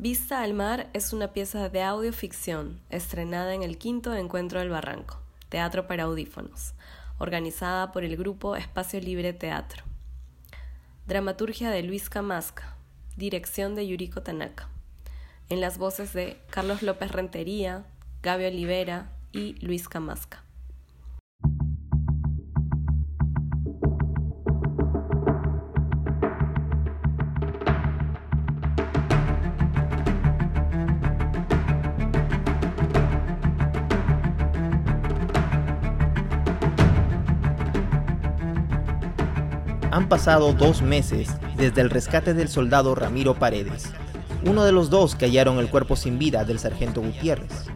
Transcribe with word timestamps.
Vista 0.00 0.42
al 0.42 0.54
Mar 0.54 0.88
es 0.94 1.12
una 1.12 1.34
pieza 1.34 1.68
de 1.68 1.82
audioficción 1.82 2.80
estrenada 2.88 3.52
en 3.52 3.62
el 3.62 3.76
quinto 3.76 4.14
Encuentro 4.14 4.58
del 4.58 4.70
Barranco, 4.70 5.20
Teatro 5.50 5.86
para 5.86 6.04
Audífonos, 6.04 6.72
organizada 7.18 7.92
por 7.92 8.02
el 8.02 8.16
grupo 8.16 8.56
Espacio 8.56 8.98
Libre 8.98 9.34
Teatro. 9.34 9.84
Dramaturgia 11.06 11.68
de 11.70 11.82
Luis 11.82 12.08
Camasca, 12.08 12.78
dirección 13.18 13.74
de 13.74 13.86
Yuriko 13.86 14.22
Tanaka, 14.22 14.70
en 15.50 15.60
las 15.60 15.76
voces 15.76 16.14
de 16.14 16.40
Carlos 16.48 16.80
López 16.80 17.12
Rentería, 17.12 17.84
Gaby 18.22 18.46
Olivera 18.46 19.12
y 19.32 19.52
Luis 19.62 19.86
Camasca. 19.86 20.42
Han 40.00 40.08
pasado 40.08 40.54
dos 40.54 40.80
meses 40.80 41.28
desde 41.58 41.82
el 41.82 41.90
rescate 41.90 42.32
del 42.32 42.48
soldado 42.48 42.94
Ramiro 42.94 43.34
Paredes, 43.34 43.90
uno 44.46 44.64
de 44.64 44.72
los 44.72 44.88
dos 44.88 45.14
que 45.14 45.26
hallaron 45.26 45.58
el 45.58 45.68
cuerpo 45.68 45.94
sin 45.94 46.18
vida 46.18 46.42
del 46.44 46.58
sargento 46.58 47.02
Gutiérrez. 47.02 47.66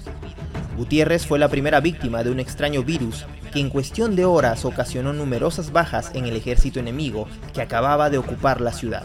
Gutiérrez 0.74 1.26
fue 1.26 1.38
la 1.38 1.48
primera 1.48 1.80
víctima 1.80 2.24
de 2.24 2.30
un 2.30 2.40
extraño 2.40 2.82
virus 2.82 3.26
que 3.52 3.60
en 3.60 3.68
cuestión 3.68 4.16
de 4.16 4.24
horas 4.24 4.64
ocasionó 4.64 5.12
numerosas 5.12 5.70
bajas 5.70 6.12
en 6.14 6.24
el 6.24 6.34
ejército 6.34 6.80
enemigo 6.80 7.28
que 7.52 7.60
acababa 7.60 8.08
de 8.08 8.16
ocupar 8.16 8.62
la 8.62 8.72
ciudad. 8.72 9.04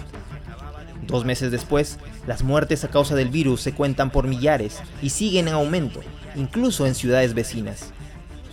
Dos 1.06 1.26
meses 1.26 1.52
después, 1.52 2.00
las 2.26 2.42
muertes 2.42 2.86
a 2.86 2.88
causa 2.88 3.16
del 3.16 3.28
virus 3.28 3.60
se 3.60 3.74
cuentan 3.74 4.12
por 4.12 4.28
millares 4.28 4.80
y 5.02 5.10
siguen 5.10 5.50
en 5.50 5.56
aumento, 5.56 6.00
incluso 6.38 6.88
en 6.88 6.96
ciudades 6.96 7.34
vecinas. 7.34 7.92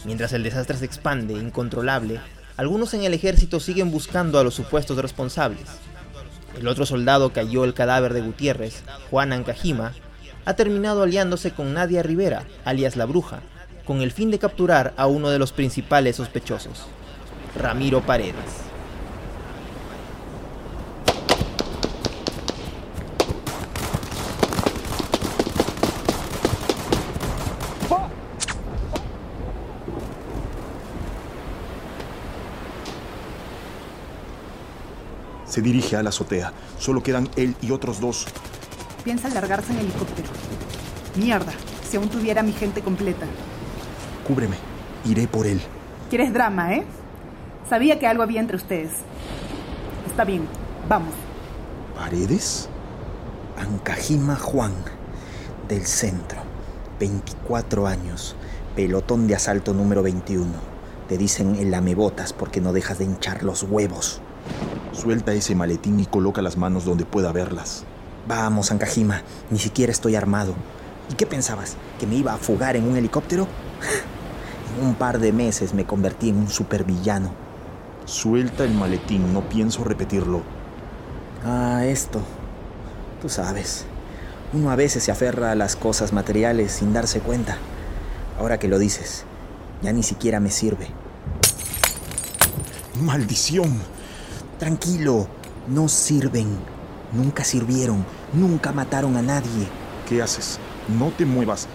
Mientras 0.04 0.32
el 0.32 0.42
desastre 0.42 0.76
se 0.76 0.86
expande 0.86 1.34
incontrolable, 1.34 2.18
algunos 2.56 2.94
en 2.94 3.04
el 3.04 3.12
ejército 3.12 3.60
siguen 3.60 3.90
buscando 3.90 4.38
a 4.38 4.44
los 4.44 4.54
supuestos 4.54 4.96
responsables. 4.98 5.66
El 6.58 6.68
otro 6.68 6.86
soldado 6.86 7.32
que 7.32 7.40
halló 7.40 7.64
el 7.64 7.74
cadáver 7.74 8.14
de 8.14 8.22
Gutiérrez, 8.22 8.82
Juan 9.10 9.32
Ancajima, 9.32 9.92
ha 10.46 10.54
terminado 10.54 11.02
aliándose 11.02 11.50
con 11.50 11.74
Nadia 11.74 12.02
Rivera, 12.02 12.44
alias 12.64 12.96
La 12.96 13.04
Bruja, 13.04 13.40
con 13.84 14.00
el 14.00 14.10
fin 14.10 14.30
de 14.30 14.38
capturar 14.38 14.94
a 14.96 15.06
uno 15.06 15.30
de 15.30 15.38
los 15.38 15.52
principales 15.52 16.16
sospechosos, 16.16 16.86
Ramiro 17.56 18.00
Paredes. 18.02 18.65
Se 35.56 35.62
dirige 35.62 35.96
a 35.96 36.02
la 36.02 36.10
azotea. 36.10 36.52
Solo 36.78 37.02
quedan 37.02 37.30
él 37.34 37.56
y 37.62 37.70
otros 37.70 37.98
dos. 37.98 38.26
Piensa 39.04 39.30
largarse 39.30 39.72
en 39.72 39.78
helicóptero. 39.78 40.28
Mierda, 41.16 41.54
si 41.88 41.96
aún 41.96 42.10
tuviera 42.10 42.42
mi 42.42 42.52
gente 42.52 42.82
completa. 42.82 43.24
Cúbreme. 44.28 44.56
Iré 45.06 45.26
por 45.26 45.46
él. 45.46 45.62
¿Quieres 46.10 46.30
drama, 46.34 46.74
eh? 46.74 46.84
Sabía 47.70 47.98
que 47.98 48.06
algo 48.06 48.22
había 48.22 48.40
entre 48.40 48.58
ustedes. 48.58 48.90
Está 50.06 50.24
bien, 50.24 50.46
vamos. 50.90 51.14
¿Paredes? 51.94 52.68
Ancajima 53.56 54.36
Juan, 54.36 54.74
del 55.70 55.86
centro. 55.86 56.40
24 57.00 57.86
años. 57.86 58.36
Pelotón 58.74 59.26
de 59.26 59.36
asalto 59.36 59.72
número 59.72 60.02
21. 60.02 60.52
Te 61.08 61.16
dicen 61.16 61.56
el 61.56 61.70
lamebotas 61.70 62.34
porque 62.34 62.60
no 62.60 62.74
dejas 62.74 62.98
de 62.98 63.06
hinchar 63.06 63.42
los 63.42 63.62
huevos. 63.62 64.20
Suelta 64.96 65.34
ese 65.34 65.54
maletín 65.54 66.00
y 66.00 66.06
coloca 66.06 66.40
las 66.40 66.56
manos 66.56 66.86
donde 66.86 67.04
pueda 67.04 67.30
verlas. 67.30 67.84
Vamos, 68.26 68.70
Ancajima, 68.70 69.22
ni 69.50 69.58
siquiera 69.58 69.92
estoy 69.92 70.16
armado. 70.16 70.54
¿Y 71.10 71.14
qué 71.14 71.26
pensabas? 71.26 71.76
¿Que 72.00 72.06
me 72.06 72.14
iba 72.14 72.32
a 72.32 72.38
fugar 72.38 72.76
en 72.76 72.88
un 72.88 72.96
helicóptero? 72.96 73.46
En 74.78 74.88
un 74.88 74.94
par 74.94 75.20
de 75.20 75.32
meses 75.32 75.72
me 75.72 75.86
convertí 75.86 76.28
en 76.28 76.36
un 76.36 76.50
supervillano. 76.50 77.30
Suelta 78.04 78.62
el 78.62 78.74
maletín, 78.74 79.32
no 79.32 79.48
pienso 79.48 79.82
repetirlo. 79.84 80.42
Ah, 81.46 81.86
esto. 81.86 82.20
Tú 83.22 83.30
sabes. 83.30 83.86
Uno 84.52 84.70
a 84.70 84.76
veces 84.76 85.02
se 85.02 85.10
aferra 85.10 85.50
a 85.50 85.54
las 85.54 85.76
cosas 85.76 86.12
materiales 86.12 86.72
sin 86.72 86.92
darse 86.92 87.20
cuenta. 87.20 87.56
Ahora 88.38 88.58
que 88.58 88.68
lo 88.68 88.78
dices, 88.78 89.24
ya 89.80 89.94
ni 89.94 90.02
siquiera 90.02 90.40
me 90.40 90.50
sirve. 90.50 90.88
¡Maldición! 93.00 93.95
Tranquilo, 94.58 95.26
no 95.68 95.86
sirven. 95.86 96.58
Nunca 97.12 97.44
sirvieron, 97.44 98.04
nunca 98.32 98.72
mataron 98.72 99.16
a 99.16 99.22
nadie. 99.22 99.68
¿Qué 100.08 100.22
haces? 100.22 100.58
No 100.98 101.10
te 101.10 101.26
muevas. 101.26 101.68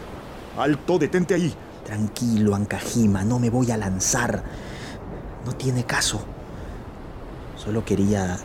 Alto, 0.58 0.98
detente 0.98 1.36
ahí. 1.36 1.54
Tranquilo, 1.86 2.56
Ancajima, 2.56 3.24
no 3.24 3.38
me 3.38 3.52
voy 3.52 3.70
a 3.72 3.78
lanzar. 3.78 4.44
No 5.46 5.54
tiene 5.54 5.86
caso. 5.86 6.24
Solo 7.56 7.86
quería... 7.86 8.40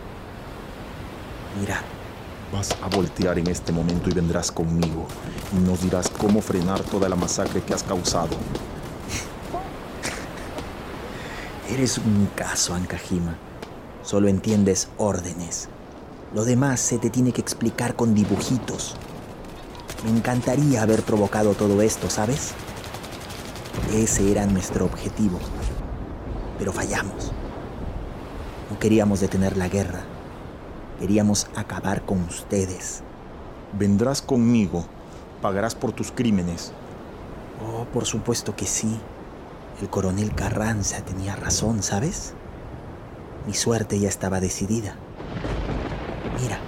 Mira. 1.59 1.81
Vas 2.53 2.71
a 2.83 2.89
voltear 2.95 3.39
en 3.39 3.49
este 3.49 3.73
momento 3.73 4.11
y 4.11 4.13
vendrás 4.13 4.53
conmigo. 4.53 5.07
Y 5.53 5.57
nos 5.67 5.81
dirás 5.81 6.11
cómo 6.11 6.43
frenar 6.43 6.81
toda 6.83 7.09
la 7.09 7.17
masacre 7.17 7.63
que 7.63 7.75
has 7.75 7.83
causado. 7.83 8.37
Eres 11.71 11.99
un 11.99 12.29
caso, 12.37 12.75
Ancajima. 12.75 13.37
Solo 14.07 14.29
entiendes 14.29 14.89
órdenes. 14.99 15.69
Lo 16.33 16.45
demás 16.45 16.79
se 16.79 16.97
te 16.97 17.11
tiene 17.11 17.33
que 17.33 17.41
explicar 17.41 17.97
con 17.97 18.15
dibujitos. 18.15 18.95
Me 20.05 20.17
encantaría 20.17 20.81
haber 20.83 21.03
provocado 21.03 21.55
todo 21.55 21.83
esto, 21.83 22.09
¿sabes? 22.09 22.53
Ese 23.93 24.31
era 24.31 24.47
nuestro 24.47 24.85
objetivo. 24.85 25.41
Pero 26.57 26.73
fallamos. 26.73 27.33
No 28.71 28.79
queríamos 28.79 29.19
detener 29.19 29.57
la 29.57 29.69
guerra. 29.69 30.05
Queríamos 31.01 31.49
acabar 31.57 32.03
con 32.03 32.23
ustedes. 32.23 33.03
Vendrás 33.77 34.23
conmigo. 34.23 34.87
Pagarás 35.43 35.75
por 35.75 35.91
tus 35.91 36.13
crímenes. 36.13 36.71
Oh, 37.61 37.87
por 37.87 38.05
supuesto 38.05 38.55
que 38.55 38.67
sí. 38.67 39.01
El 39.81 39.91
coronel 39.91 40.33
Carranza 40.33 41.01
tenía 41.01 41.35
razón, 41.35 41.83
¿sabes? 41.83 42.36
Mi 43.47 43.55
suerte 43.55 44.01
ya 44.01 44.09
estaba 44.09 44.41
decidida. 44.41 44.97
Mira. 46.43 46.59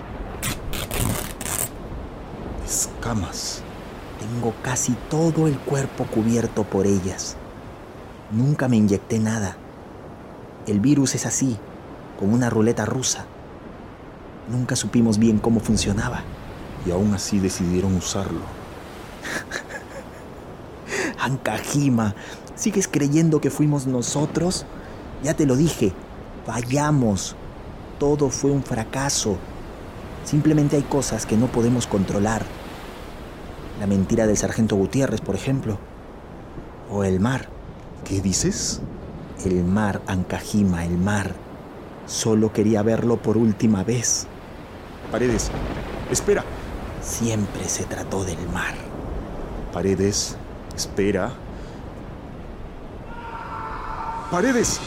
Escamas. 2.64 3.62
Tengo 4.20 4.54
casi 4.62 4.92
todo 5.10 5.48
el 5.48 5.58
cuerpo 5.58 6.04
cubierto 6.04 6.62
por 6.62 6.86
ellas. 6.86 7.36
Nunca 8.30 8.68
me 8.68 8.76
inyecté 8.76 9.18
nada. 9.18 9.56
El 10.66 10.80
virus 10.80 11.14
es 11.14 11.26
así, 11.26 11.56
como 12.18 12.34
una 12.34 12.50
ruleta 12.50 12.84
rusa. 12.84 13.26
Nunca 14.48 14.76
supimos 14.76 15.18
bien 15.18 15.38
cómo 15.38 15.60
funcionaba. 15.60 16.22
Y 16.86 16.92
aún 16.92 17.12
así 17.12 17.40
decidieron 17.40 17.96
usarlo. 17.96 18.40
Ancajima, 21.18 22.14
¿sigues 22.54 22.86
creyendo 22.86 23.40
que 23.40 23.50
fuimos 23.50 23.86
nosotros? 23.86 24.64
Ya 25.22 25.34
te 25.34 25.46
lo 25.46 25.56
dije, 25.56 25.92
Fallamos. 26.48 27.36
Todo 27.98 28.30
fue 28.30 28.50
un 28.50 28.62
fracaso. 28.62 29.36
Simplemente 30.24 30.76
hay 30.76 30.82
cosas 30.82 31.26
que 31.26 31.36
no 31.36 31.48
podemos 31.48 31.86
controlar. 31.86 32.42
La 33.78 33.86
mentira 33.86 34.26
del 34.26 34.38
sargento 34.38 34.74
Gutiérrez, 34.74 35.20
por 35.20 35.34
ejemplo. 35.34 35.78
O 36.90 37.04
el 37.04 37.20
mar. 37.20 37.50
¿Qué 38.02 38.22
dices? 38.22 38.80
El 39.44 39.62
mar, 39.62 40.00
Ancajima, 40.06 40.86
el 40.86 40.96
mar. 40.96 41.34
Solo 42.06 42.50
quería 42.50 42.82
verlo 42.82 43.18
por 43.18 43.36
última 43.36 43.84
vez. 43.84 44.26
Paredes, 45.12 45.50
espera. 46.10 46.44
Siempre 47.02 47.68
se 47.68 47.84
trató 47.84 48.24
del 48.24 48.48
mar. 48.48 48.74
Paredes, 49.74 50.38
espera. 50.74 51.30
Paredes. 54.30 54.80